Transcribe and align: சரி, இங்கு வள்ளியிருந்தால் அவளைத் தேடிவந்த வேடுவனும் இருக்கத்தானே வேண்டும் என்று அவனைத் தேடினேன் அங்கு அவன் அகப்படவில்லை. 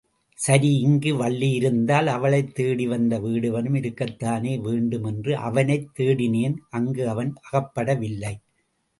சரி, 0.37 0.69
இங்கு 0.79 1.11
வள்ளியிருந்தால் 1.15 2.05
அவளைத் 2.05 2.59
தேடிவந்த 2.59 3.19
வேடுவனும் 3.19 3.75
இருக்கத்தானே 3.75 4.61
வேண்டும் 4.61 5.03
என்று 5.03 5.37
அவனைத் 5.37 5.91
தேடினேன் 5.99 6.55
அங்கு 6.69 7.09
அவன் 7.09 7.33
அகப்படவில்லை. 7.51 8.33